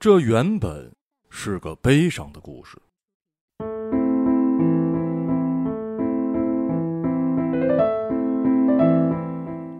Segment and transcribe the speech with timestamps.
[0.00, 0.92] 这原本
[1.28, 2.78] 是个悲伤的故事。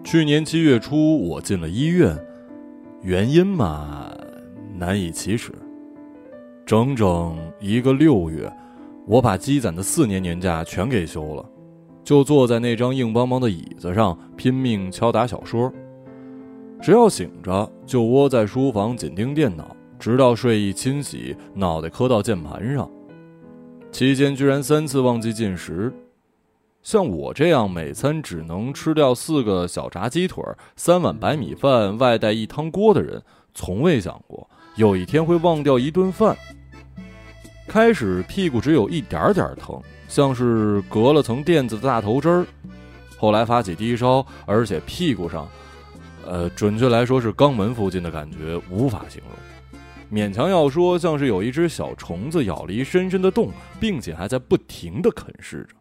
[0.03, 2.19] 去年七月初，我进了医院，
[3.01, 4.11] 原因嘛，
[4.77, 5.52] 难以启齿。
[6.66, 8.53] 整整一个六月，
[9.07, 11.48] 我把积攒的四年年假全给休了，
[12.03, 15.73] 就坐在那张硬邦邦的椅子上，拼命敲打小说。
[16.82, 22.89] 只要醒着，就窝在书房紧盯电脑，直到睡意侵袭，脑袋磕到键盘上。
[23.91, 25.93] 期间居然三次忘记进食。
[26.83, 30.42] 像我这样每餐只能吃掉四个小炸鸡腿、
[30.77, 33.20] 三碗白米饭，外带一汤锅的人，
[33.53, 36.37] 从未想过有一天会忘掉一顿饭。
[37.67, 39.78] 开始屁股只有一点点疼，
[40.09, 42.47] 像是隔了层垫子的大头针儿。
[43.19, 45.47] 后来发起低烧，而且屁股上，
[46.25, 49.33] 呃，准确来说是肛门附近的感觉无法形容，
[50.11, 55.75] 勉强要说像是有一只小虫子咬了一深深的洞，并且还在不停的啃噬着。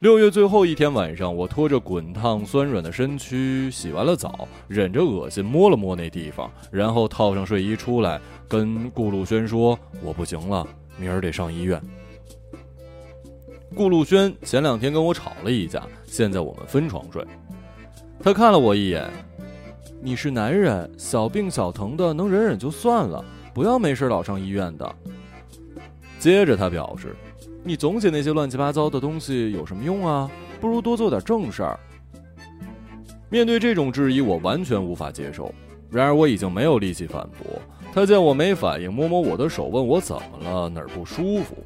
[0.00, 10.66] 六月最后一天晚上，我拖着滚烫酸软的身躯，洗完了澡，忍着恶心摸了摸那地方，然后套上睡衣出来，跟顾路轩说：“我不行了，
[10.98, 11.80] 明儿得上医院。”
[13.74, 17.24] 顾路轩前两天跟我吵了一架，现在我们分床睡。
[18.20, 19.10] 他看了我一眼
[20.06, 23.24] ：“你是男人，小病小疼的能忍忍就算了，
[23.54, 24.94] 不要没事老上医院的。”
[26.20, 27.16] 接着他表示。
[27.66, 30.30] 你总写那些乱七八糟的东西有什么用啊？
[30.60, 31.80] 不如多做点正事儿。
[33.30, 35.50] 面对这种质疑，我完全无法接受。
[35.90, 37.58] 然而我已经没有力气反驳。
[37.94, 41.56] 他见我没反应，摸摸我的手，问我怎么了，哪儿不舒服。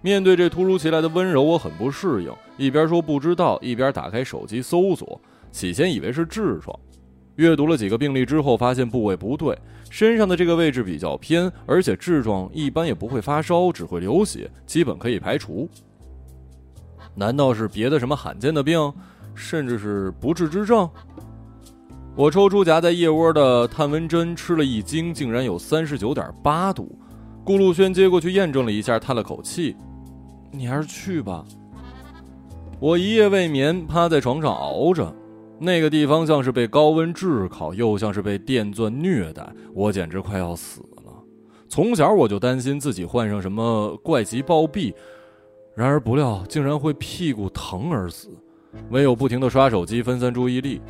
[0.00, 5.20] 面对这突如其来的温柔，我很不适应，一边说不知道，一边打开手机搜索。
[5.52, 6.74] 起先以为是痔疮。
[7.38, 9.56] 阅读了几个病例之后，发现部位不对，
[9.90, 15.68] 身上的这个位置比较偏，而且痔疮一般也不会发烧，只会流血，基本可以排除。
[17.14, 18.92] 难道是别的什么罕见的病，
[19.36, 20.90] 甚至是不治之症？
[22.16, 26.98] 我抽出夹在腋窝的探温针，吃了一惊，竟然有三十九点八度。
[27.44, 29.76] 顾路轩接过去验证了一下，叹了口气
[30.50, 31.44] ：“你还是去吧。”
[32.80, 35.14] 我一夜未眠，趴在床上熬着。
[35.60, 41.12] 那个地方像是被高温炙烤，又像是被电钻虐待，我简直快要死了。
[41.68, 44.94] 从小我就担心自己患上什么怪疾暴毙，
[45.74, 48.30] 然而不料竟然会屁股疼而死，
[48.90, 50.80] 唯有不停的刷手机分散注意力。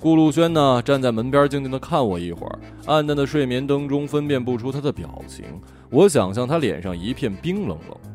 [0.00, 5.44] 顾路轩呢，站在门边静静的看我一会儿，暗淡的睡眠灯中分辨不出他的表情，
[5.90, 8.13] 我想象他脸上一片冰冷冷。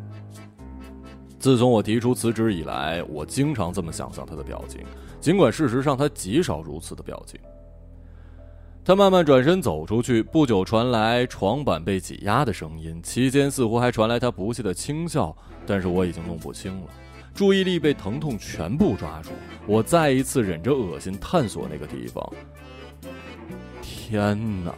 [1.39, 4.81] 自从我提出辞职以来，我经常这么想象他的表情。
[5.21, 7.39] 尽管事实上他极少如此的表情，
[8.83, 15.35] 他慢慢转身走出去，不久传来床板被挤压的声音，期间似乎还传来他不屑的轻笑，
[15.65, 16.87] 但是我已经弄不清了。
[17.33, 19.29] 注意力被疼痛全部抓住，
[19.65, 22.27] 我再一次忍着恶心探索那个地方。
[23.81, 24.73] 天哪，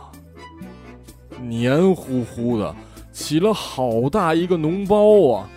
[1.42, 2.76] 黏糊糊的，
[3.12, 5.50] 起了好大一个脓包啊！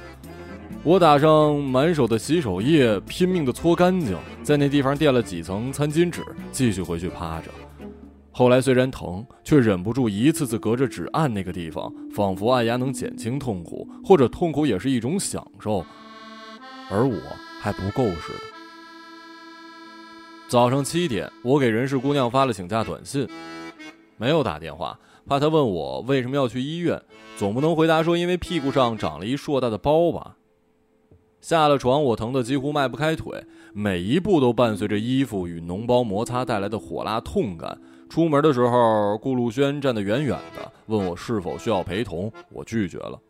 [0.85, 6.23] 我打上满手的洗手液，拼命的搓干净，在那地方垫了几层餐巾纸，
[6.53, 7.51] 继续回去趴着。
[8.31, 15.83] 后来虽然疼，却忍不住一次次隔着纸按那个地方，仿佛按压能减轻痛苦，或者痛苦也是一种享受，
[16.91, 17.19] 而我
[17.63, 18.41] 还不够似的。
[20.49, 23.27] 早上七点，我给人事姑娘发了请假短信，
[24.19, 27.01] 没有打电话，怕她问我为什么要去医院，
[27.39, 30.37] 总不能回答说因为屁股上长了一硕大的包吧。
[31.45, 33.45] 下了床，我疼得几乎迈不开腿，
[33.75, 37.79] 每一步都伴随着衣服与脓包摩擦带来的火辣痛感。
[38.09, 43.21] 出门的时候，顾路轩站得远远的，问我是否需要陪同，我拒绝了。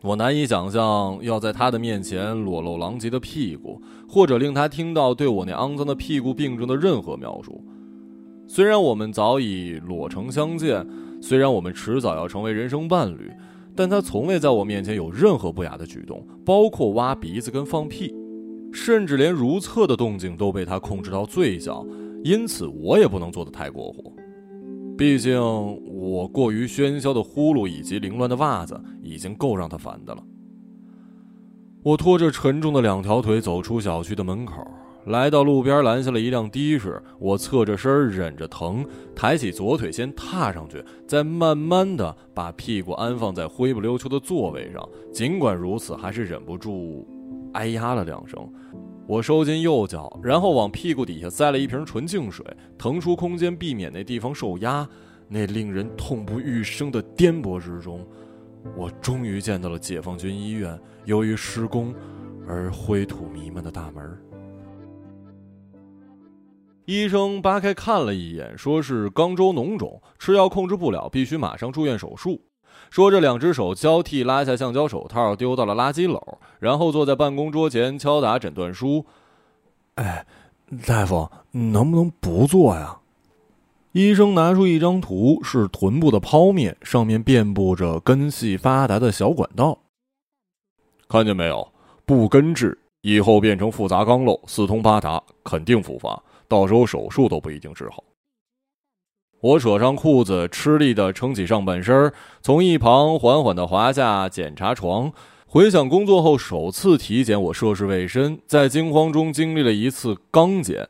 [0.00, 3.78] 我难以想象要在他的面前裸露狼藉的屁股，
[4.08, 7.62] 或者令他听到对我那肮脏的屁股病症的任何描述。
[8.48, 10.86] 虽然我们早已裸成相见，
[11.20, 13.30] 虽然我们迟早要成为人生伴侣。
[13.74, 18.14] 但他从未在我面前有任何不雅的举动，包括挖鼻子跟放屁，
[18.72, 21.86] 甚至连如厕的动静都被他控制到最小，
[22.22, 24.12] 因此我也不能做得太过火。
[24.96, 25.40] 毕竟
[25.86, 30.22] 我过于喧嚣的呼噜以及凌乱的袜子已经够让他烦的了。
[31.82, 34.62] 我拖着沉重的两条腿走出小区的门口。
[35.06, 37.02] 来到路边，拦下了一辆的士。
[37.18, 44.88] 我侧着身，忍着疼，抬起左腿先踏上去，再慢慢的把屁股安放在灰不溜秋的座位上。
[45.12, 47.06] 尽管如此，还是忍不住
[47.52, 48.48] 哎呀了两声。
[49.08, 52.46] 我收进右脚，然后往屁股底下塞了一瓶纯净水，
[52.78, 54.88] 腾出空间，避免那地方受压。
[55.28, 58.06] 那令人痛不欲生的颠簸之中，
[58.76, 61.92] 我终于见到了解放军医院由于施工
[62.46, 64.31] 而灰土弥漫的大门。
[66.84, 72.40] 医生扒开看了一眼，说是肛周脓肿，吃药控制不了，必须马上住院手术。
[72.90, 76.20] 说着，两只手交替拉下橡胶手套，丢到了垃圾篓，
[76.58, 79.06] 然后坐在办公桌前敲打诊断书。
[79.94, 80.26] 哎，
[80.86, 82.98] 大夫，能不能不做呀？
[83.92, 89.78] 医生拿出一张图，是臀部的剖面，上面遍布着根系发达的小管道。
[91.08, 91.72] 看见没有？
[92.04, 96.22] 不根治，以后变成复杂肛瘘，四通八达，肯定复发。
[96.52, 98.04] 到时候手术都不一定治好。
[99.40, 102.12] 我扯上裤子，吃力的撑起上半身，
[102.42, 105.10] 从一旁缓缓的滑下检查床。
[105.46, 110.86] 回想工作后首次体检，我涉世未深，在惊慌中经历了一次肛检，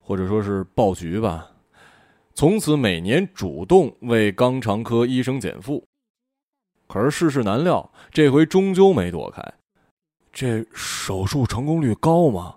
[0.00, 1.50] 或者说是爆菊吧。
[2.32, 5.84] 从此每年主动为肛肠科医生减负。
[6.86, 9.42] 可是世事难料，这回终究没躲开。
[10.32, 12.56] 这手术成功率高吗？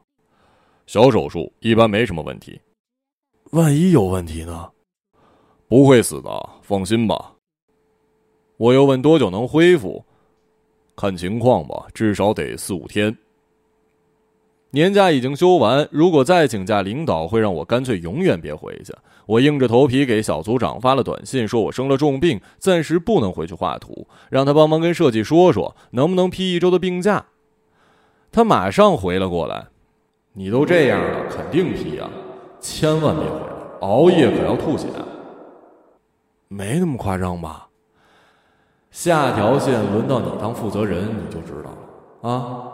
[0.87, 2.59] 小手术一般没什么问题，
[3.51, 4.69] 万一有问题呢？
[5.67, 7.33] 不会死的，放心吧。
[8.55, 10.01] 我又问多久能恢复？
[10.95, 13.15] 看情况吧，至少得四五天。
[14.71, 18.95] 年假已经休完，如果再请假，领导会让我干脆永远别回去。
[19.25, 27.25] 我硬着头皮给小组长发了短信，说我生了重病，暂时不能回去画图，让他帮忙跟设计说说，能不能批一周的病假。
[28.31, 29.67] 他马上回了过来。
[30.39, 32.07] 你都这样了，肯定批啊！
[32.59, 33.47] 千万别回来，
[33.81, 34.85] 熬夜可要吐血。
[36.47, 37.67] 没那么夸张吧？
[38.91, 42.71] 下条线轮到你当负责人，你就知道了啊！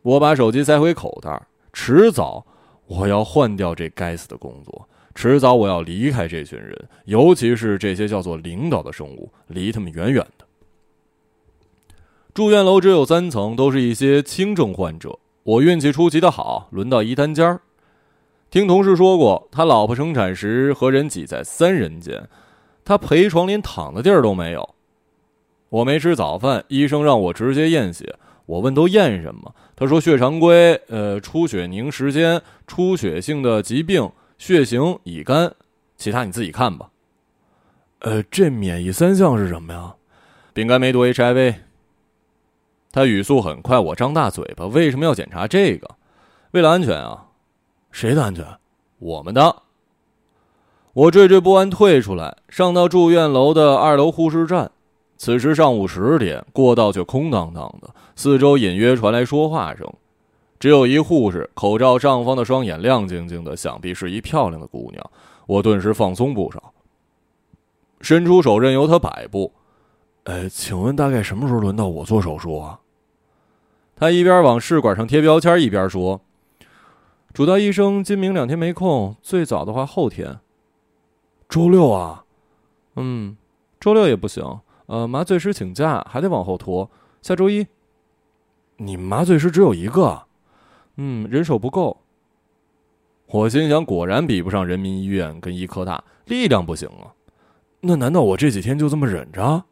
[0.00, 2.42] 我把手机塞回口袋，迟早
[2.86, 10.46] 我要换掉这该死的工作，迟早我要离开这群人，尤其是这些叫做领导的生物，离他们远远的。
[12.32, 15.18] 住院楼只有三层，都是一些轻症患者。
[15.46, 17.60] 我运气出奇的好，轮到一单间儿。
[18.50, 22.28] 听同事说过，他老婆生产时和人挤在三人间，
[22.84, 24.74] 他陪床连躺的地儿都没有。
[25.68, 28.16] 我没吃早饭，医生让我直接验血。
[28.46, 29.54] 我问都验什么？
[29.76, 35.54] 他说血常规，呃，出血凝时间，出血性的疾病，血型乙肝，
[35.96, 36.90] 其他你自己看吧。
[38.00, 39.94] 呃，这免疫三项是什么呀？
[40.52, 41.54] 丙肝、梅毒、HIV。
[42.96, 44.64] 他语速很快，我张大嘴巴。
[44.68, 45.86] 为什么要检查这个？
[46.52, 47.26] 为了安全啊！
[47.90, 48.42] 谁的安全？
[48.98, 49.54] 我们的。
[50.94, 54.70] 我惴惴不安退出来，上到住院楼的二楼护士站。
[55.18, 59.86] 此时上午十点，过道却空荡荡的，四周隐约传来说话声，
[60.58, 65.10] 只有一护士，口罩上方的双眼亮晶晶的，想必是一漂亮的姑娘。
[65.46, 66.72] 我顿时放松不少，
[68.00, 69.52] 伸出手任由她摆布。
[70.24, 72.80] 呃，请问大概什么时候轮到我做手术啊？
[73.98, 76.20] 他一边往试管上贴标签，一边说
[77.32, 80.38] ：“主刀医生今明两天没空，最早的话后天。
[81.48, 82.26] 周六啊，
[82.96, 83.38] 嗯，
[83.80, 84.60] 周六也不行。
[84.84, 86.90] 呃，麻醉师请假，还得往后拖。
[87.22, 87.66] 下周一。
[88.76, 90.24] 你麻醉师只有一个？
[90.96, 91.96] 嗯，人手不够。
[93.28, 97.16] 我心想，果然比不上人民医院跟医科大，力量不行啊。
[97.80, 99.64] 那难道我这几天就这么忍着？”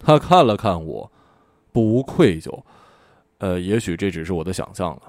[0.00, 1.10] 他看了看我。
[1.72, 2.62] 不无愧疚，
[3.44, 5.02] 呃，也许这只是我的想象了。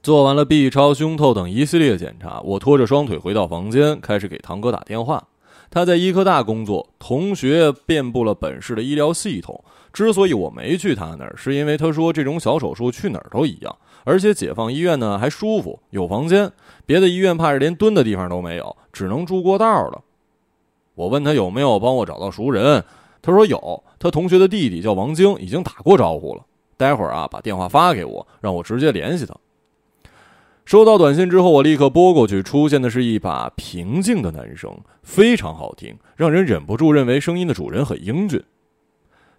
[0.00, 5.26] 做完了 B 超、胸透等一系列检查，我拖着双腿回到房间，开始给堂哥打电话。
[5.70, 9.64] 他在医科大工作，同学遍布了本市的医疗系统。
[9.92, 16.52] 之所以我没去他那儿，是因为他说这种小手术去哪儿都一样，而且解放医院呢还舒服，有房间。
[16.86, 20.00] 别的医院怕是连蹲的地方都没有，只能住过道了。
[20.94, 22.84] 我问他有没有帮我找到熟人。
[23.20, 26.44] 他说有，他同学的弟弟叫王晶，已经打过招呼了。
[26.78, 29.34] 待会儿啊，把电话发给我，让我直接联系他。
[30.64, 38.42] 收到短信之后，我立刻拨过去，出现的是一把平静的男声，非常好听，让人忍不住认为声音的主人很英俊。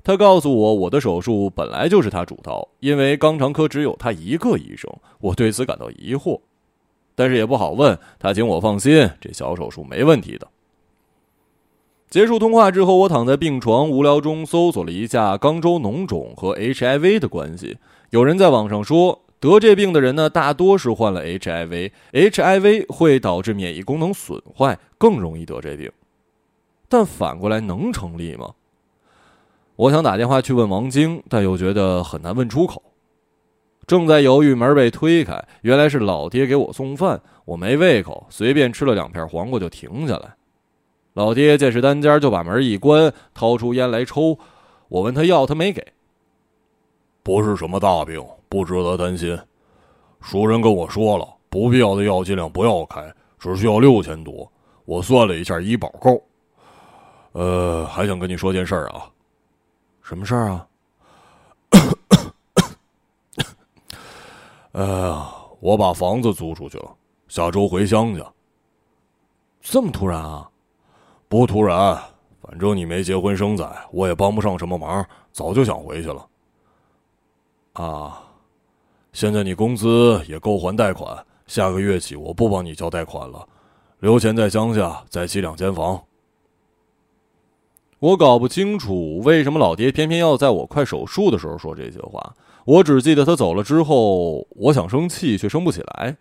[0.03, 4.91] 他告诉我，我的手术本来就是他主刀，因为肛肠科只有他一个医生。
[5.19, 6.39] 我对此感到疑惑，
[7.15, 7.97] 但是也不好问。
[8.17, 10.47] 他请我放心，这小手术没问题的。
[12.09, 17.77] 结束通话之后，我躺在病床，无聊中搜索了一下肛周脓肿和 HIV 的关系。
[18.09, 25.91] 有人在网上说，得这病的人呢，大多是患了 HIV，HIV 会导致免疫功能损坏，更容易得这病。
[26.87, 28.53] 但反过来能成立吗？
[29.75, 32.81] 我想打电话去问王晶，但又觉得很难问出口。
[33.85, 37.21] 正在犹豫，门被推开，原来是老爹给我送饭。
[37.45, 40.33] 我没胃口，随便吃了两片黄瓜就停下来。
[41.13, 44.37] 老爹见是单间，就把门一关，掏出烟来抽。
[44.87, 45.85] 我问他要，他没给。
[47.23, 49.37] 不是什么大病，不值得担心。
[50.21, 54.49] 熟人跟我说了，不必要的药尽量不要开，只需要六千多。
[54.85, 56.23] 我算了一下，医保够。
[57.33, 59.09] 呃，还想跟你说件事儿啊。
[60.01, 60.67] 什么事儿啊？
[64.71, 65.27] 呃，
[65.59, 66.95] 我把房子租出去了，
[67.27, 68.25] 下周回乡下。
[69.61, 70.48] 这么突然啊？
[71.29, 71.95] 不突然，
[72.41, 76.25] 反正你没结婚生仔，我也帮不上什么忙，早就想回去了。
[77.73, 78.23] 啊，
[79.13, 83.47] 现在你工资也够还贷款，下个月起我不帮你交贷款了，
[83.99, 86.01] 留钱在乡下再起两间房。
[87.99, 92.33] 我搞不清楚为什么老爹偏偏要在我快手术的时候说这些话。
[92.65, 96.17] 我只记得他走了之后，我想生气却生不起来。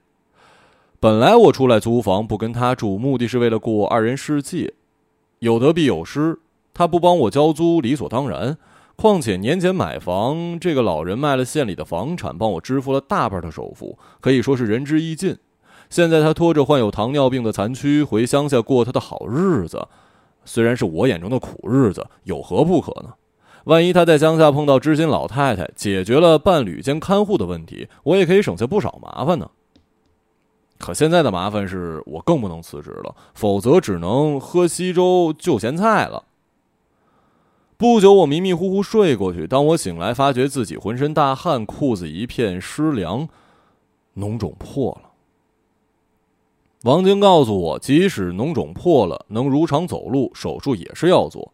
[1.01, 4.75] 本来我出来租房不跟他住，目的是为了过二人世界，
[5.41, 6.39] 有得必有失。
[6.75, 8.57] 他不帮我交租，理所当然。
[8.97, 15.37] 况且年前买房，这个老人卖了县里的房产，帮我支付了大半的首付，可以说是仁至义尽。
[15.89, 19.87] 现在他拖着患有糖尿病的残躯回乡下过他的好日子，
[20.45, 23.15] 虽然是我眼中的苦日子，有何不可呢？
[23.65, 29.49] 万一他在乡下碰到知心老太太，解决了伴侣兼看护的问题，我也可以省下不少麻烦呢。
[30.79, 36.25] 可现在的麻烦是我更不能辞职了，否则只能喝稀粥就咸菜了。
[37.77, 43.29] 不久，我迷迷糊糊睡过去，当我醒来，发觉自己浑身大汗，裤子一片湿凉，
[44.17, 45.11] 脓肿破了。
[46.83, 51.53] 王晶告诉我，即使脓肿破了，能如常走路，手术也是要做。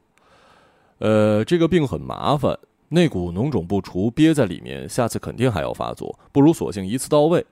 [0.99, 7.45] 呃，这个病很麻烦，那股脓肿不除，憋在里面，下次肯定还要发作，不如索性一次到位。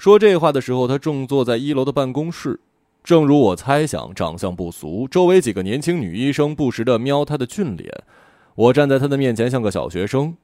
[0.00, 2.58] 说这话的时候，他正坐在一楼的办公室，
[3.04, 7.92] 正如我猜想，长相不俗，周围几个年轻女医生不时的瞄他的俊脸。
[8.54, 10.34] 我站在他的面前像个小学生，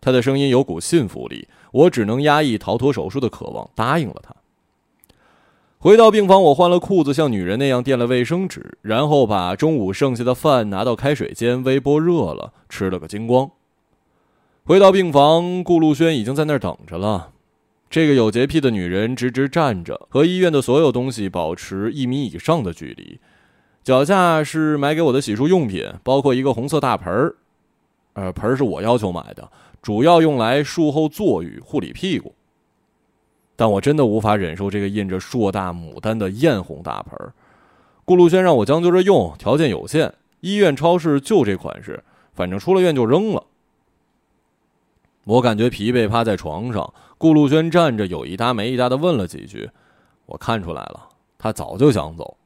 [0.00, 4.32] 他的声音有股信服力，我只能压抑逃脱手术的渴望，答应了他。
[5.78, 13.50] 回到病房，我换了裤子，像女人那样垫了卫生纸，然后把中午剩下的饭拿到开水间微波热了，吃了个精光。
[14.62, 17.30] 回到病房，顾露轩已经在那儿等着了。
[17.90, 23.18] 这个有洁癖的女人直直站着，和医院的所有东西保持一米以上的距离。
[23.82, 27.34] 脚下是买给我的洗漱用品，包括一个红色大盆儿，
[28.12, 29.50] 呃，盆儿是我要求买的，
[29.82, 32.32] 主要用来术后坐浴、护理屁股。
[33.56, 37.32] 但我真的无法忍受这个印着硕大牡丹的艳红大盆儿，
[38.04, 42.04] 顾路轩让我将就着用，条件有限，医院超市就这款式，
[42.34, 43.42] 反正出了院就扔了。
[45.24, 49.70] 我感觉疲惫，趴在床上，顾路轩站着，有一搭没一搭的问了几句，
[50.26, 51.08] 我看出来了，
[51.38, 52.36] 他早就想走。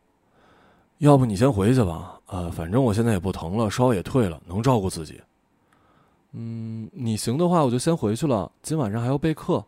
[0.99, 5.21] 要不你先回去吧，呃，反正我现在也不疼了，烧也退了，能照顾自己。
[6.33, 9.65] 嗯，你行的话，我就先回去了，今晚上还要备课。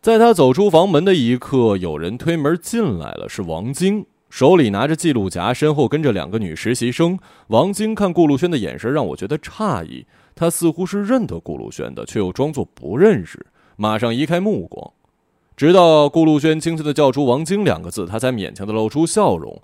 [0.00, 7.18] 在他走出房门的一刻，有人推门进来了，是王晶，手里拿着记录夹，身后跟着两个女实习生。
[7.46, 10.04] 王晶看顾路轩的眼神让我觉得诧异，
[10.42, 13.46] 他似乎是认得顾路轩的，却又装作不认识，
[13.76, 14.92] 马上移开目光。
[15.56, 19.62] 直到顾路轩轻轻的叫出“王晶”两个字，他才勉强的露出笑容。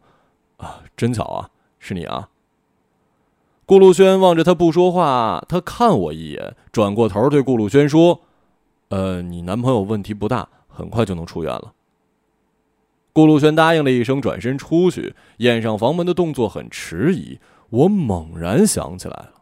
[0.59, 2.29] 啊，真巧啊，是你啊！
[3.67, 8.21] 顾路轩望着他不说话，他看我一眼，转过头对顾路轩说。
[8.91, 11.73] 呃，你男朋友问题不大，很快就能出院了。
[13.13, 17.41] 顾路轩答应了一声，转身出去，掩上房门的动作很迟疑。
[17.71, 19.38] 我猛然想起来了，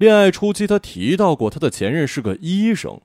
[0.00, 2.98] 恋爱初期他提到过他的前任是个医生。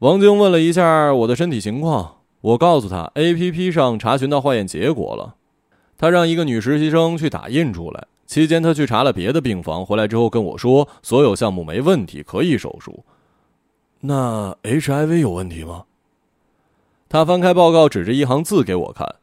[0.00, 5.36] 王晶问了一下我的身体情况，我告诉他，A P P 上查询到化验结果了。
[5.96, 8.06] 他让一个女实习生去打印出来。
[8.26, 13.02] 期间他去查了别的病房，回来之后跟我说，所有项目没问题，可以手术。
[14.00, 15.84] 那 HIV 有问题吗？
[17.08, 19.14] 他翻开报告，指着一行字给我看：“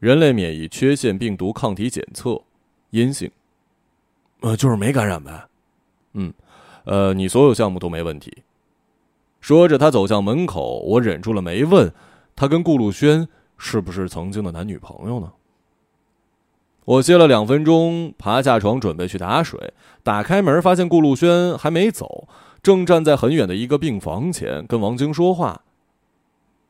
[0.00, 2.42] 人类免疫缺陷病毒抗体检测
[2.90, 3.30] 阴性。”
[4.42, 5.44] 呃，就是没感染呗。
[6.14, 6.32] 嗯，
[6.84, 8.42] 呃，你所有项目都没问题。
[9.40, 11.92] 说着，他走向门口，我忍住了没问
[12.36, 13.28] 他跟顾路轩
[13.58, 15.32] 是不是曾经的男女朋友呢？
[16.84, 22.26] 我歇了两分钟，爬下床准备去打水，打开门发现顾路轩还没走。
[22.62, 25.62] 正站在很远的一个病房前跟王晶说话。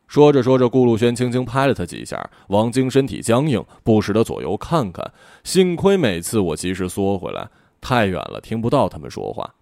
[0.07, 5.13] 说着说着，顾路轩轻轻拍了他几下，王晶身体僵硬，不时的左右看看。
[5.45, 7.49] 幸亏每次我及时缩回来，
[7.83, 9.55] 太远了听不到他们说话。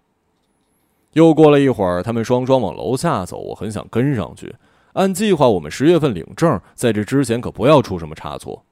[1.11, 4.55] 又过了一会儿，他们双双往楼下走，我很想跟上去。
[4.93, 8.63] 按计划，我们十月份领证，在这之前可不要出什么差错。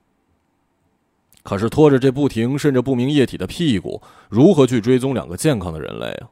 [1.43, 6.29] 可是拖着这不停渗着不明液体的屁股，如何去追踪两个健康的人类啊？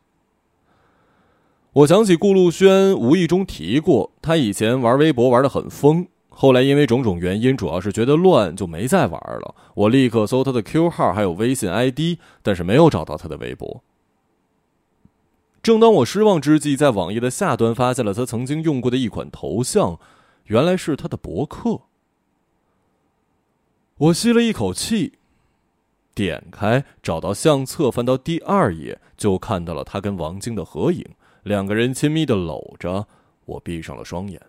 [1.74, 6.08] 我想起顾路轩无意中提过，他以前玩微博玩的很疯，
[6.40, 9.56] 后来因为种种原因，主要是觉得乱，就没再玩了。
[9.74, 13.82] 我立刻搜他的 Q 号，还有微信 ID，但是没有找到他的微博。
[15.64, 20.00] 正当我失望之际，在网页的下端发现了他曾经用过的一款头像，
[20.44, 21.82] 原来是他的博客。
[23.98, 25.14] 我吸了一口气，
[26.14, 31.04] 点开找到相册，翻到第二页，就看到了他跟王晶的合影，
[31.42, 33.08] 两个人亲密的搂着。
[33.46, 34.40] 我闭上了双眼。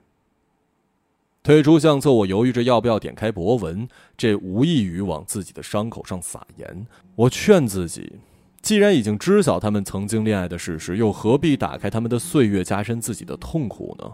[1.49, 3.89] 退出相册，我犹豫着要不要点开博文，
[4.19, 6.87] 这无异于往自己的伤口上撒盐。
[7.17, 8.17] 我劝自己，
[8.61, 14.13] 既然已经知晓他们曾经恋爱的事实，又何必打开他们的岁月，加深自己的痛苦呢？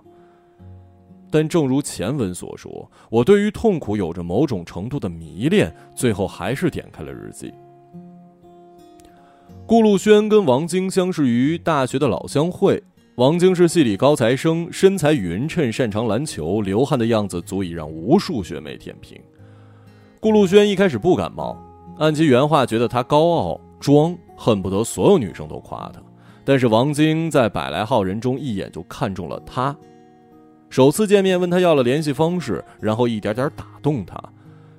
[1.29, 7.53] 但正如前文所说，我对于痛苦有着某种程度的迷恋，最后还是点开了日记。
[9.67, 12.85] 顾陆轩跟王晶相识于大学的老乡会，
[13.17, 19.17] 王晶是系里高材生，身材匀称，擅长篮球，流汗的样子足以让无数学妹舔屏。
[20.19, 21.57] 顾路轩一开始不感冒，
[21.97, 26.03] 按其原话，觉得他高傲装，恨不得所有女生都夸他。
[26.45, 29.77] 但是王晶在百来号人中一眼就看中了他。
[30.69, 34.21] 首次见面，问他要了联系方式，然后一点点打动他。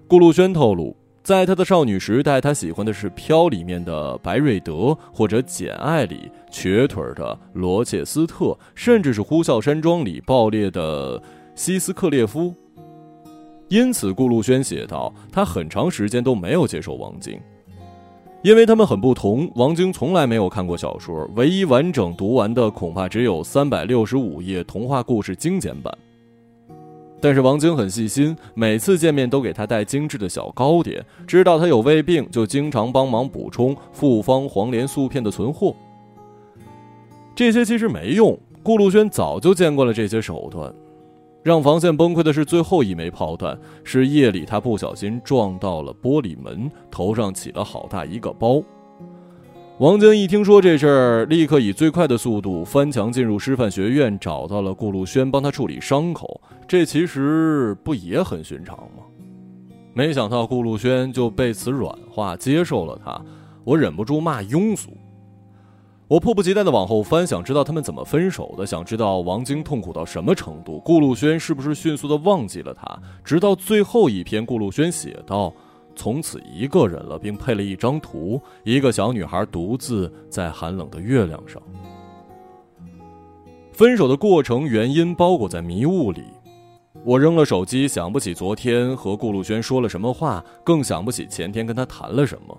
[0.09, 0.93] 顾路轩透露，
[1.25, 11.19] 在他的少女时代，他喜欢的是《飘》里面的白瑞德，或者《简爱》里瘸腿的罗切斯特，甚至是《呼啸山庄》里爆裂的
[11.55, 12.53] 希斯克列夫。
[13.69, 17.39] 因此，顾路轩写道，他很长时间都没有接受王晶。
[18.43, 25.91] 因为他们很不同，王晶从来没有看过小说，唯一完整读完的恐怕只有三百六十五页童话故事精简版。
[27.21, 35.75] 但是王晶很细心，每次见面都给他带精致的小糕点，知道他有胃病，就经常帮忙补充复方黄连素片的存货。
[37.33, 40.71] 这些其实没用，顾陆轩早就见惯了这些手段。
[41.41, 48.63] 让防线崩溃的是最后一枚炮弹，是夜里他不小心撞到了玻璃门，头上起了好大一个包。
[49.77, 56.39] 王晶一听说这事儿，立刻以最快的速度翻墙进入师范学院，找到了顾陆轩帮他处理伤口。
[56.67, 59.03] 这其实不也很寻常吗？
[59.93, 63.21] 没想到顾路轩就被此软化，接受了他。
[63.63, 64.91] 我忍不住骂庸俗。
[66.07, 72.99] 我迫不及待的往后翻，想知道他们怎么分手的，想知道王晶痛苦到什么程度，顾路轩是不是迅速的忘记了他。
[73.23, 75.51] 直到最后一篇，顾路轩写道
[75.95, 81.59] ：“从此一个人了，并配了一张图，一个小女孩独自在寒冷的月亮上。”
[83.73, 86.23] 分手的过程原因包裹在迷雾里。
[87.05, 92.57] 我扔了手机，想不起昨天和顾路轩说了什么话，更想不起前天跟他谈了什么。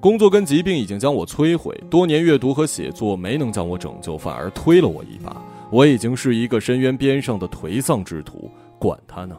[0.00, 5.42] 工作跟疾病已经将我摧毁，多年阅读和写作没能将我拯救，反而推了我一把。
[5.70, 9.34] 我已经是一个深渊边上的颓丧之徒，管他呢。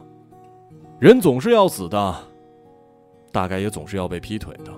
[0.98, 2.16] 人总是要死的，
[3.30, 4.72] 大概也总是要被劈腿的。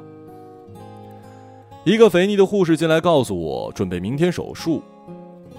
[1.84, 4.82] 一个肥腻的护士进来告诉我，准备明天手术。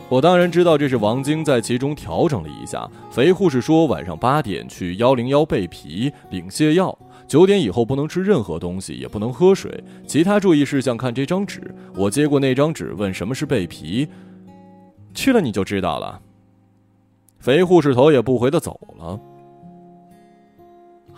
[0.09, 2.89] 我当然知道这是王晶在其中调整了一下。
[3.11, 6.97] 肥护士说，晚上八点去幺零幺备皮领泻药。
[7.27, 9.83] 九点以后不能吃任何东西，也不能喝水。
[10.07, 11.61] 其他注意事项看这张纸。
[11.95, 14.07] 我接过那张纸，问什么是备皮。
[15.13, 16.19] 去了你就知道了。
[17.37, 19.19] 肥护士头也不回的走了。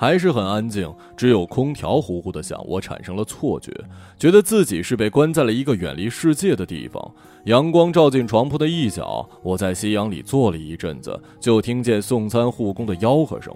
[0.02, 2.60] 还是很安静，只有空调呼呼的响。
[2.66, 3.72] 我产生了错觉，
[4.18, 7.14] 觉得自己是被关在了一个远离世界的地方。
[7.46, 13.54] 阳光照进床铺的一角，我在夕阳里坐了一阵子，就听见送餐护工的吆喝声。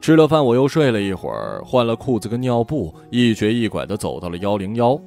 [0.00, 5.00] 吃了饭，我又睡了一会儿，换了裤子跟尿布，一瘸一拐地走到了幺零幺。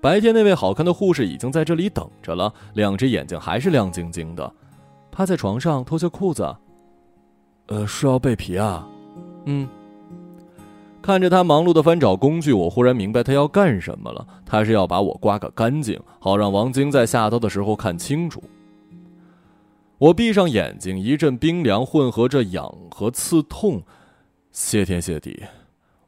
[0.00, 4.54] 白天那位好看的护士已经在这里等着了，两只眼睛还是亮晶晶的，
[5.10, 6.46] 趴在床上脱下裤子。
[7.66, 8.88] 呃，是要备皮啊？
[9.46, 9.68] 嗯。
[11.00, 14.24] 看着他忙碌地翻找工具，我忽然明白他要干什么了。
[14.46, 18.40] 他是要把我刮个干净，好让王晶在下刀的时候看清楚。
[19.98, 23.82] 我闭上眼睛，一阵冰凉混合着痒和刺痛。
[24.52, 25.42] 谢天谢地，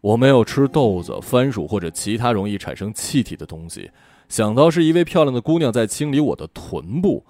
[0.01, 3.91] 我没有吃豆子、番薯或者其他容易产生气体的东西。
[4.29, 7.25] 想到是一位漂亮的姑娘在清理我的臀部，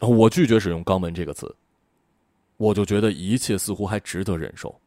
[0.00, 1.54] 我拒绝使用“肛门”这个词。
[2.56, 4.80] 我就觉得一切似乎还值得忍受。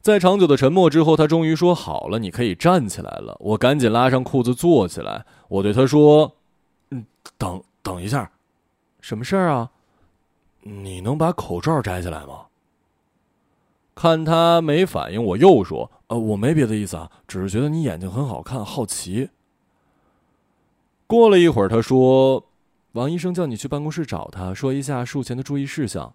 [0.00, 5.26] 在长久的沉默之后，他终于说：“好了，你可以站起来了。”我赶紧拉上裤子坐起来。
[5.48, 6.36] 我对他说
[6.88, 7.04] ：“嗯，
[7.36, 8.30] 等等一下。”
[9.02, 9.70] 什么事儿啊？
[10.62, 12.46] 你能把口罩摘下来吗？
[13.94, 19.28] 看他没反应，我又说：“呃，我没别的意思啊，只是觉得你眼睛很好看，好奇。”
[21.06, 22.46] 过了一会儿，他说
[22.92, 26.14] ：“王医生叫你去办公室找他，说一下术前的注意事项。”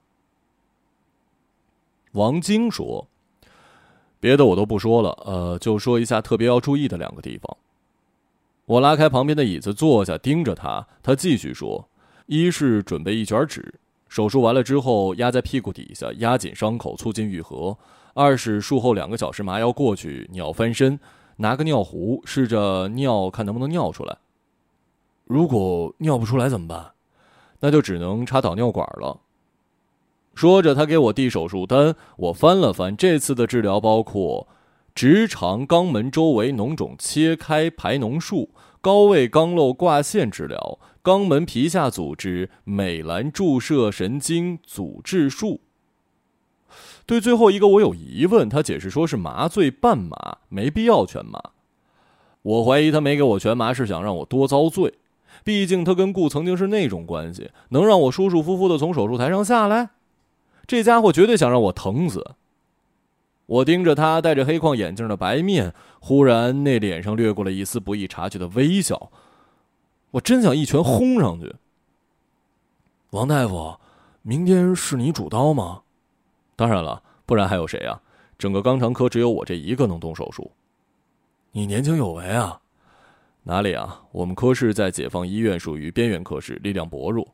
[2.16, 3.08] 王晶说
[4.22, 7.58] ：“别的我都不说了，呃，就说一下特别要注意的两个地方。”
[8.66, 10.88] 我拉开旁边的椅子坐下，盯着他。
[11.04, 11.90] 他继续说
[12.26, 13.76] ：“一是准备一卷纸。”
[14.08, 17.78] 手术完了之后，压在屁股底下，压紧伤口，促进愈合。
[18.14, 20.98] 二是术后两个小时麻药过去，你要翻身，
[21.36, 24.18] 拿个尿壶，试着尿，看能不能尿出来。
[25.26, 26.94] 如果尿不出来怎么办？
[27.60, 29.20] 那就只能插导尿管了。
[30.36, 32.96] 说着，他给我递手术单，我翻了翻。
[32.96, 34.48] 这次的治疗包括
[34.94, 38.50] 直肠肛门周围脓肿切开排脓术、
[38.82, 40.78] 高位肛瘘挂线治疗。
[41.02, 45.62] 肛门皮下组织美兰注射神经阻滞术。
[47.06, 51.40] 对最后一个我有疑问，他解释说是麻醉半麻，没必要全麻。
[52.42, 54.96] 我怀疑他没给我全麻是想让我多遭罪，
[55.44, 59.92] 毕竟他跟顾曾经是那种关系，能让我舒舒服服的从手术台上下来？
[60.68, 62.36] 这家伙绝对想让我疼死。
[63.46, 69.12] 我盯着他戴着黑框眼镜的白面，忽然那脸上掠过了一丝不易察觉的微笑。
[70.12, 71.54] 我真想一拳轰上去。
[73.12, 73.78] 王大夫，
[74.24, 75.84] 明天是你主刀吗？
[76.56, 78.02] 当然了，不然还有谁啊？
[78.38, 80.52] 整个肛肠科只有我这一个能动手术。
[81.52, 82.60] 你年轻有为啊？
[83.44, 84.02] 哪里啊？
[84.12, 87.28] 我们科室在解放医院属于边缘科室，力量薄弱。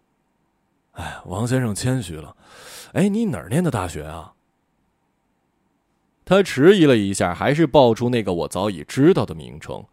[0.91, 2.35] 哎，王先生谦虚了。
[2.93, 4.33] 哎，你哪儿念的大学啊？
[6.25, 9.83] 他迟疑了一下，还是报出那个我早已知道的名称。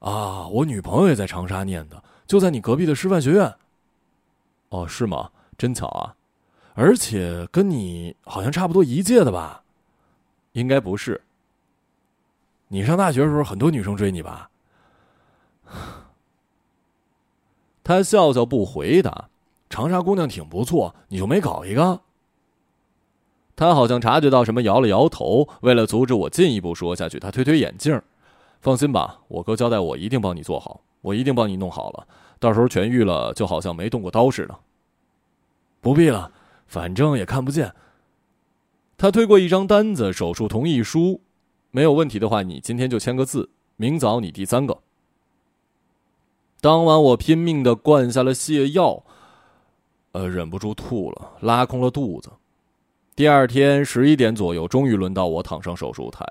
[0.00, 3.54] 啊，我女朋友也在长沙念的，就在你隔壁的师范学院。
[4.70, 5.30] 哦，是吗？
[5.58, 6.16] 真巧啊！
[6.74, 9.62] 而且跟你好像差不多一届的吧？
[10.52, 11.20] 应该不是。
[12.68, 14.48] 你上大学的时候，很多女生追你吧？
[17.84, 19.28] 他笑笑不回答。
[19.68, 22.00] 长沙姑娘挺不错，你就没搞一个？
[23.60, 25.46] 他好像察觉到什么，摇了摇头。
[25.60, 28.00] 为了阻止我进一步说下去，他推推眼镜。
[28.62, 32.08] 放心吧，我哥交代我一定帮你做好，我一定帮你弄好了。
[32.38, 34.58] 到时候痊愈了，就好像没动过刀似的。
[35.82, 36.32] 不必了，
[36.68, 37.74] 反正也看不见。
[38.96, 41.20] 他推过一张单子，手术同意书，
[41.70, 44.78] 没有问题的话，你今天就签个字，明早你第三个。
[46.62, 49.04] 当晚我拼命的灌下了泻药，
[50.12, 52.30] 呃，忍不住吐了，拉空了肚子。
[53.20, 56.24] 第二天十一点左右，终于轮到我躺上手术台。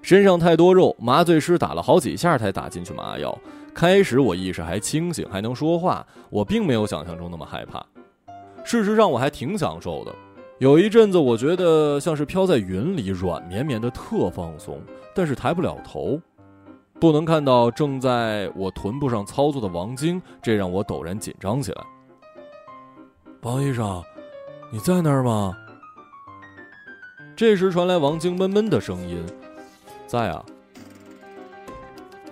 [0.00, 3.36] 身上太多肉，麻醉师打了好几下才打进去麻药。
[3.74, 7.84] 开始我意识还清醒，还能说话，我并没有想象中那么害怕。
[8.62, 10.14] 事实上，我还挺享受的。
[10.60, 14.80] 有一阵子，我觉得像是飘在云里，软绵绵的，特放松。
[15.16, 16.16] 但是抬不了头，
[17.00, 21.82] 不能看到正在我臀部上操作的王晶，这让我陡然紧张起来。
[23.40, 24.00] 王医生，
[24.70, 25.52] 你在那儿吗？
[27.36, 29.22] 这时传来王晶闷闷的声音
[30.08, 30.42] ：“在啊。”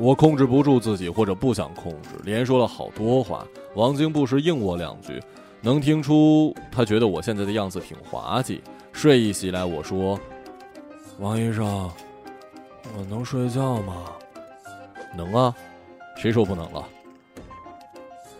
[0.00, 3.46] 我控制不住自己，或者不想控制，连说了好多话。
[3.74, 5.22] 王晶不时应我两句，
[5.60, 8.62] 能听出他觉得我现在的样子挺滑稽。
[8.92, 10.18] 睡意袭来，我说
[11.20, 11.66] ：“王医生，
[12.96, 14.06] 我能睡觉吗
[15.14, 15.54] ？”“能啊，
[16.16, 16.88] 谁说不能了？”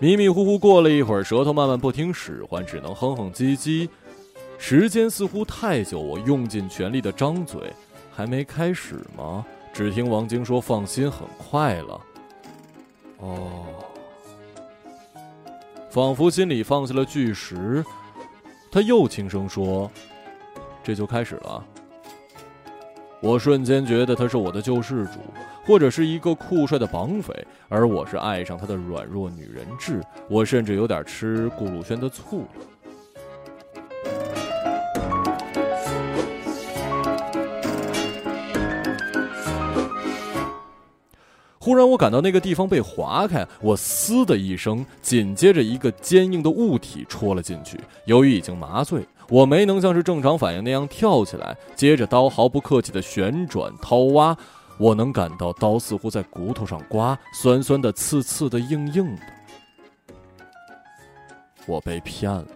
[0.00, 3.88] 迷迷糊糊过了一会儿，舌头慢慢不听使唤，只能哼哼唧唧。
[4.66, 7.70] 时间似乎太久，我用尽全力的张嘴，
[8.10, 9.44] 还没开始吗？
[9.74, 12.00] 只听王晶说：“放心，很快了。”
[13.20, 13.66] 哦，
[15.90, 17.84] 仿佛心里放下了巨石，
[18.72, 19.90] 他又轻声说
[20.82, 21.62] ：“这就开始了。”
[23.20, 25.18] 我瞬间觉得他是我的救世主，
[25.66, 30.02] 或者是一个酷帅的绑匪，而我是爱上他的软弱女人质。
[30.26, 32.73] 我甚至有点吃顾鲁轩的醋了。
[41.64, 47.80] 忽然，我感到那个地方被划开，我“嘶”的一声，紧接着一个坚硬的物体戳了进去。
[48.04, 51.56] 由于已经麻醉，我没能像是正常反应那样跳起来。
[51.74, 54.36] 接着，刀毫不客气的旋转掏挖，
[54.76, 59.22] 我能感到刀似乎在骨头上刮，酸酸的、刺刺的、硬硬的。
[61.64, 62.46] 我被骗了。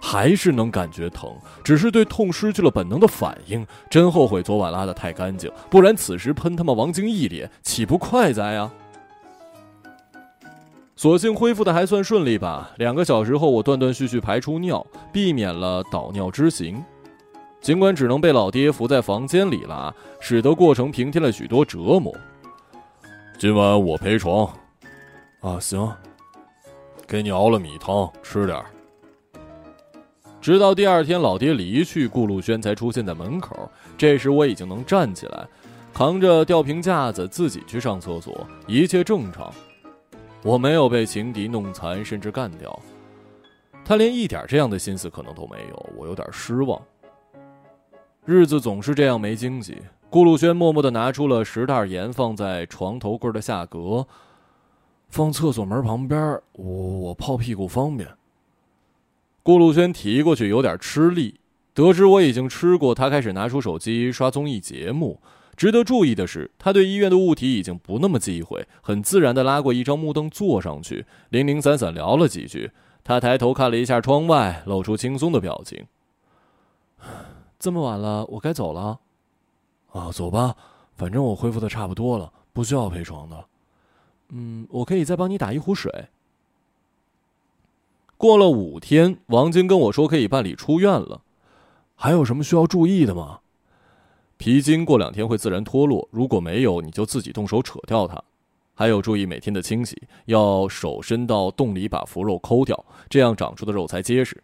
[0.00, 3.66] 还是能感觉疼，只是对痛失去了本能的反应。
[3.90, 8.72] 真后悔昨晚拉的太干净，不然此时喷他妈王晶一脸，岂不快哉啊？
[10.96, 12.72] 所幸恢复的还算顺利吧。
[12.76, 16.82] 两个小时后，我断断续续排出尿，避免了导尿之刑。
[17.60, 22.12] 尽管只能被老爹扶在房间里拉，使得过程平添了许多折磨。
[23.38, 24.44] 今晚我陪床。
[25.40, 25.88] 啊，行。
[27.06, 28.66] 给你熬了米汤，吃点儿。
[30.40, 33.70] 直到第二天老爹离去，顾路轩才出现在门口。
[33.96, 35.46] 这时我已经能站起来，
[35.92, 39.52] 扛着吊瓶架子自己去上厕所，一切正常。
[40.42, 42.78] 我没有被情敌弄残，甚至干掉。
[43.84, 46.80] 他连一点这样的心思可能都没有，我有点失望。
[48.24, 49.78] 日子总是这样没惊喜。
[50.10, 54.06] 顾路轩默默地拿出了十袋盐，放在床头柜的下格，
[55.08, 56.40] 放厕所门旁边。
[56.52, 58.08] 我我泡屁股方便。
[59.48, 61.40] 顾路轩提过去有点吃力。
[61.72, 65.22] 得知我已经吃过，他开始拿出手机刷综艺节目。
[65.56, 72.70] 值得注意的是，他对医院的物体已经不那么忌讳，很自然地拉过一张木凳坐上去，零零散散聊了几句。
[73.02, 75.86] 他抬头看了一下窗外，露出轻松的表情。
[77.58, 79.00] 这么晚了，我该走了。
[79.92, 80.54] 啊，走吧，
[80.94, 83.44] 反正我恢复的差不多了，不需要陪床的。
[84.28, 85.90] 嗯，我可以再帮你打一壶水。
[88.18, 91.22] 过了五天，王晶跟我说可以办理出院了。
[91.94, 93.38] 还有什么需要注意的吗？
[94.36, 98.20] 皮筋过两天会自然脱落，如果没有，你就自己动手扯掉它。
[98.74, 104.42] 还有注意每天的清洗，要手伸到洞里把腐肉抠掉，这样长出的肉才结实。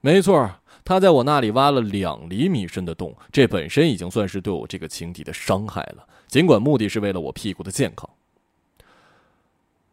[0.00, 0.48] 没错，
[0.84, 6.06] 他在我那里挖了两厘米深的洞，这本身已经算是对我这个情敌的伤害了。
[6.28, 8.08] 尽管目的是为了我屁股的健康。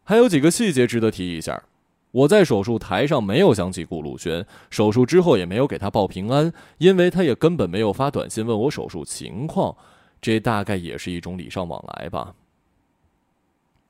[0.04, 1.64] 还有几个细节值得提一下。
[2.14, 9.76] 我在手术台上没有想起顾路轩，手术之后也没有给他报平安，因为他也根本没有发短信问我手术情况，
[10.22, 12.36] 这大概也是一种礼尚往来吧。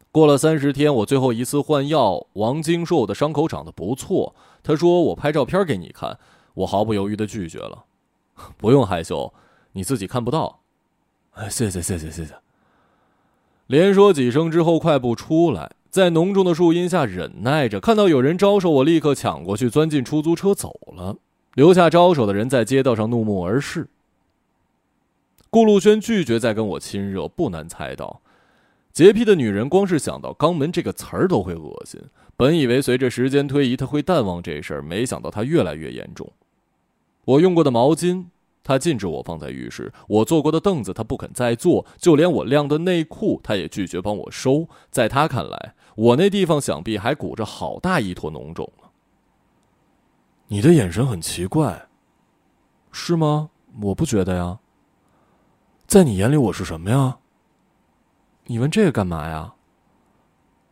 [0.10, 4.34] 过了三十天，我最后一次换药，王晶说我的伤口长得不错，
[4.64, 6.18] 他说我拍照片给你看，
[6.54, 7.84] 我毫不犹豫的拒绝了，
[8.56, 9.34] 不用害羞，
[9.74, 10.62] 你自己看不到。
[11.50, 12.34] 谢谢谢谢谢谢。
[13.68, 15.72] 连说几声之后，快步出来。
[15.94, 21.18] 在浓重的树荫下忍耐着，看到有人招手，我立刻抢过去，钻进出租车走了，
[21.54, 23.88] 留下招手的人在街道上怒目而视。
[25.52, 28.22] 顾路轩拒绝再跟我亲热，不难猜到，
[28.92, 32.02] 洁癖的女人光是想到肛门这个词儿都会恶心。
[32.36, 36.28] 本以为随着时间推移，他会淡忘这事儿，没想到他越来越严重。
[37.26, 38.26] 我用过的毛巾。
[38.66, 44.66] 他禁止我放在浴室，我坐过的凳子他不肯再坐，就连我晾的内裤他也拒绝帮我收。
[44.90, 48.90] 在他看来，我那地方想必还鼓着好大一坨脓肿呢。
[50.48, 51.88] 你的眼神很奇怪，
[52.92, 53.50] 是吗？
[53.82, 54.60] 我不觉得呀。
[55.88, 57.18] 在你眼里我是什么呀？
[58.46, 59.54] 你问这个干嘛呀？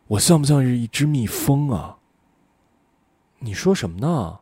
[0.07, 1.97] 我像不像是一只蜜蜂啊？
[3.39, 4.39] 你说什么呢？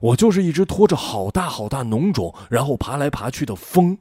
[0.00, 3.98] 我就是一只拖着好大好大脓肿，然后爬来爬去的风。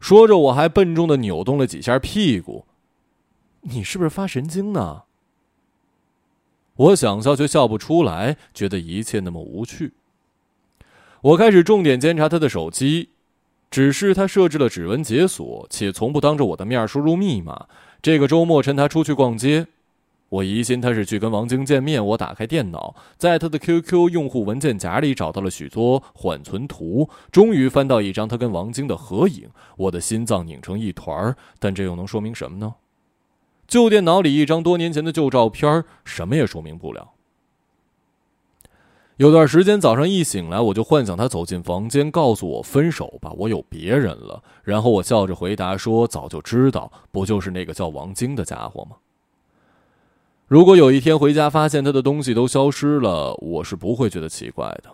[0.00, 2.66] 说着，我还笨重的扭动了几下屁股。
[3.62, 5.02] 你是不是发神经呢？
[6.76, 9.92] 我想笑却笑不出来，觉得一切那么无趣。
[11.20, 13.10] 我开始重点监察他的手机，
[13.70, 17.66] 只是他设置了指纹解锁，且从不当着我的面输入密码。
[18.00, 19.68] 这个周末，趁他出去逛街。
[20.30, 22.04] 我疑心他是去跟王晶见面。
[22.04, 29.50] 我打开电脑，在他的 QQ 用户文件夹里找到了许多缓存图，终于翻到一张他跟王晶的合影。
[29.76, 32.74] 我的心脏拧成一团儿，但这又能说明什么呢？
[33.72, 37.12] 旧电脑里一张多年前的旧照片，什么也说明不了。
[39.16, 44.42] 有段时间早上一醒来，我就幻想他走进房间，告诉我分手吧，我有别人了。
[44.62, 48.96] 然后我笑着回答说：“早就知道，不就是那个叫王晶的家伙吗？”
[50.48, 54.92] 如果有一天回家发现他的东西都消失了，我是不会觉得奇怪的。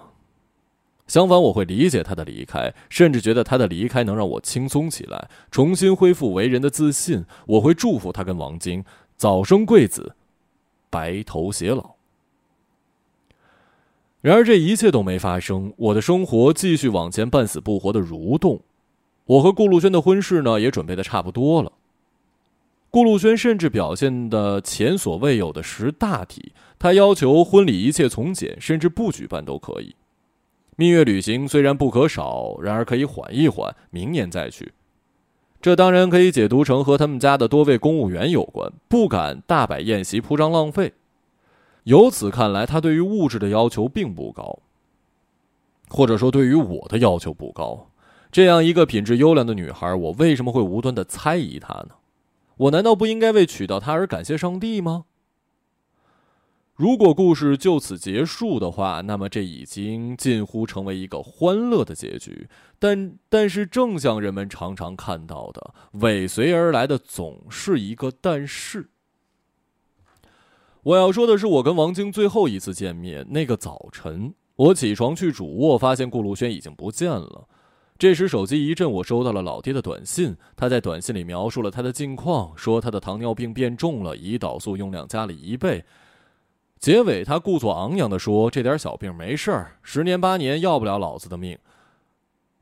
[1.09, 7.25] 相反，我会理解他的离开，甚至觉得他的离开能让我轻松起来，重新恢复为人的自信。
[7.47, 8.85] 我会祝福他跟王晶
[9.17, 10.15] 早生贵子，
[10.91, 11.97] 白头偕老。
[14.21, 18.61] 然而，这一切都没发生，我的生活继续往前半死不活的蠕动。
[19.25, 21.73] 我和顾路轩的婚事呢，也准备的差不多了。
[22.91, 29.95] 顾路轩甚至表现的前所未有的识大体，他要求婚礼一切从简，甚至不举办都可以。
[30.81, 34.75] 蜜月旅行虽然不可少，然而可以缓一缓，明年再去。
[35.61, 40.93] 这当然可以解读成和他们家的多位公务员有关，不敢大摆宴席铺张浪费。
[41.83, 44.61] 由此看来，他对于物质的要求并不高，
[45.89, 47.91] 或者说对于我的要求不高。
[48.31, 51.97] 这样一个品质优良的女孩，我为什么会无端的猜疑她呢？
[52.57, 55.07] 我难道不应该为娶到她而感谢上帝吗？
[56.79, 62.49] 如果故事就此结束的话，那么这已经近乎成为一个欢乐的结局。
[62.79, 68.91] 但但是，正像人们常常看到的，尾随而来的总是一个但是。
[70.85, 77.49] 我要说的是，我跟王晶最后一次见面那个早晨，我起床去主卧，发现顾路轩已经不见了。
[77.99, 80.37] 这时手机一震，我收到了老爹的短信。
[80.55, 85.85] 他在短信里描述了他的近况，说他的糖尿病变重了，胰岛素用量加了一倍。
[86.79, 91.59] 结尾，他故作昂扬地说：“这点小病没事儿，十年八年要不了老子的命。”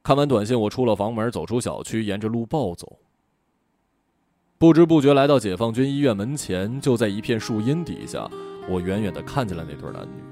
[0.03, 2.99] 看完短信，我出了房门，走出小区，沿着路暴走。
[4.57, 8.27] 不知不觉来到解放军医院门前，就在一片树荫底下，
[8.71, 10.23] 我远远地看见了那对男女。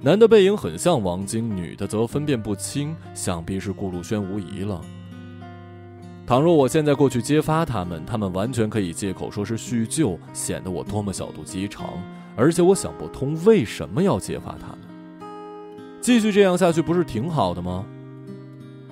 [0.00, 4.80] 男的背影很像王晶，女的则分辨不清，想必是顾路轩无疑了。
[6.26, 12.00] 倘若我现在过去揭发他们，他们完全可以借口说是叙旧，显得我多么小肚鸡肠。
[12.38, 14.78] 而且我想不通为什么要揭发他们，
[16.00, 17.84] 继续这样下去不是挺好的吗？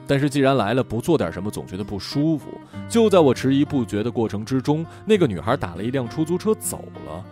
[0.05, 2.49] 但是既然来了，不做点什么总觉得不舒服。
[2.89, 7.25] 就在我迟疑不决的过程之中，那个女孩打了一辆出租车走了。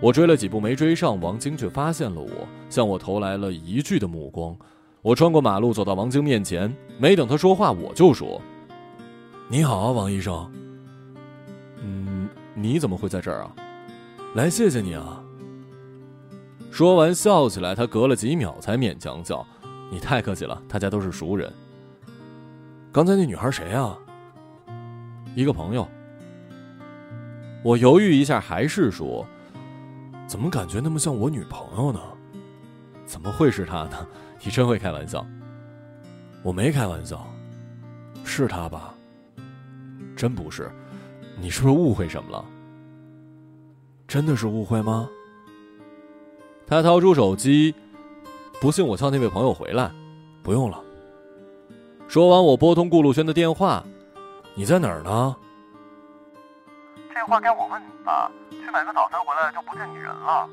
[0.00, 2.30] 我追了几步没追上，王晶却发现了我，
[2.70, 4.56] 向我投来了一句的目光。
[5.02, 8.40] 我穿过马路走到王晶面前，没等他说话，我就说
[9.48, 10.50] ：“你好啊，王医生。
[11.82, 13.52] 嗯，你怎么会在这儿啊？
[14.34, 15.22] 来谢谢你啊。”
[16.70, 19.46] 说完笑起来，他隔了几秒才勉强笑
[19.90, 21.52] ：“你太客气了，大家都是熟人。”
[22.92, 23.98] 刚才那女孩谁啊？
[25.34, 25.86] 一个朋友。
[27.62, 29.26] 我犹豫一下，还是说
[30.26, 32.00] ：“怎么感觉那么像我女朋友呢？
[33.04, 34.06] 怎么会是她呢？
[34.42, 35.26] 你真会开玩笑。”
[36.42, 37.26] 我没开玩笑，
[38.24, 38.94] 是她吧？
[40.16, 40.70] 真不是，
[41.38, 42.44] 你是不是误会什么了？
[44.08, 45.08] 真的是误会吗？
[46.70, 47.74] 他掏出手机，
[48.60, 49.90] 不信我叫那位朋友回来。
[50.40, 50.80] 不用了。
[52.06, 53.84] 说完，我拨通顾路轩的电话
[54.54, 55.34] ：“你在哪儿呢？”
[57.12, 58.30] 这话该我问你吧。
[58.50, 60.48] 去买个早餐回来就不见你人了。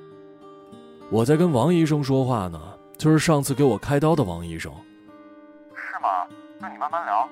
[1.12, 2.60] 我在跟王医生说话呢，
[2.98, 4.74] 就是上次给我开刀的王医生。
[5.76, 6.26] 是吗？
[6.60, 7.30] 那你慢慢聊。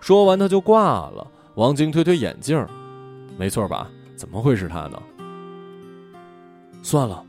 [0.00, 1.30] 说完，他就挂了。
[1.56, 2.66] 王晶推推眼镜
[3.36, 3.86] ：“没错吧？
[4.16, 5.02] 怎么会是他呢？”
[6.82, 7.22] 算了。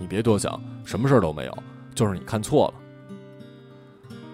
[0.00, 1.56] 你别多想，什么事儿都没有，
[1.94, 2.74] 就是你看错了。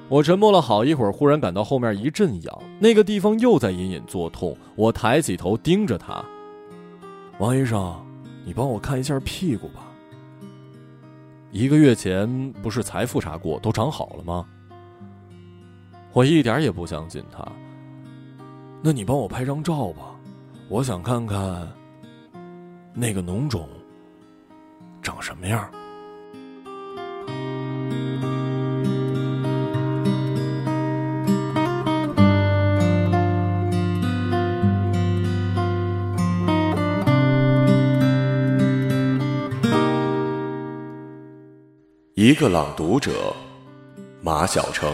[0.09, 4.57] 我沉默了好一会儿，忽然感到后面一阵痒，那个地方又在隐隐作痛。
[4.77, 6.25] 我抬起头盯着他，
[7.39, 7.95] 王医生，
[8.45, 9.83] 你帮我看一下屁股吧。
[11.51, 14.47] 一个月前不是才复查过，都长好了吗？
[16.13, 17.45] 我一点也不相信他。
[18.83, 20.15] 那你帮我拍张照吧，
[20.69, 21.69] 我想看看
[22.95, 23.69] 那个脓肿。
[25.07, 25.71] 长什么样？
[42.15, 43.33] 一个朗读者，
[44.21, 44.93] 马晓成。